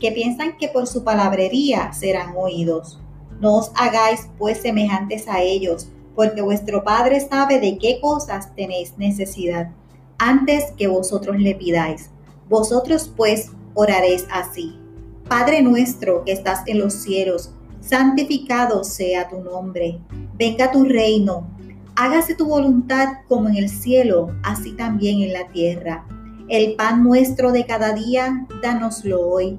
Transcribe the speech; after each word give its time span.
que 0.00 0.12
piensan 0.12 0.56
que 0.58 0.68
por 0.68 0.86
su 0.86 1.04
palabrería 1.04 1.92
serán 1.92 2.34
oídos. 2.36 3.00
No 3.40 3.56
os 3.56 3.70
hagáis 3.74 4.28
pues 4.38 4.58
semejantes 4.58 5.28
a 5.28 5.42
ellos, 5.42 5.88
porque 6.14 6.42
vuestro 6.42 6.82
Padre 6.84 7.20
sabe 7.20 7.60
de 7.60 7.78
qué 7.78 8.00
cosas 8.00 8.54
tenéis 8.54 8.94
necesidad, 8.96 9.70
antes 10.18 10.72
que 10.76 10.88
vosotros 10.88 11.38
le 11.38 11.54
pidáis. 11.54 12.10
Vosotros 12.48 13.12
pues 13.14 13.50
oraréis 13.74 14.26
así. 14.30 14.78
Padre 15.28 15.62
nuestro 15.62 16.24
que 16.24 16.32
estás 16.32 16.62
en 16.66 16.78
los 16.78 16.94
cielos, 16.94 17.50
santificado 17.80 18.84
sea 18.84 19.28
tu 19.28 19.40
nombre. 19.40 19.98
Venga 20.34 20.70
tu 20.70 20.84
reino. 20.84 21.48
Hágase 21.96 22.34
tu 22.34 22.46
voluntad 22.46 23.08
como 23.28 23.48
en 23.48 23.56
el 23.56 23.68
cielo, 23.68 24.34
así 24.42 24.72
también 24.72 25.22
en 25.22 25.32
la 25.32 25.48
tierra. 25.48 26.06
El 26.48 26.76
pan 26.76 27.02
nuestro 27.02 27.52
de 27.52 27.66
cada 27.66 27.92
día, 27.92 28.46
dánoslo 28.62 29.20
hoy. 29.28 29.58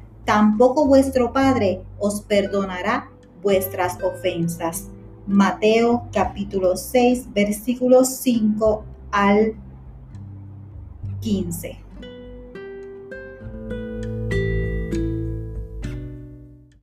tampoco 0.31 0.87
vuestro 0.87 1.33
Padre 1.33 1.81
os 1.99 2.21
perdonará 2.21 3.11
vuestras 3.43 4.01
ofensas. 4.01 4.89
Mateo 5.27 6.03
capítulo 6.13 6.77
6 6.77 7.33
versículos 7.33 8.07
5 8.07 8.81
al 9.11 9.55
15. 11.19 11.77